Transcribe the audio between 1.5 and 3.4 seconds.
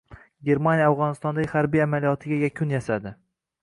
harbiy amaliyotiga yakun yasadi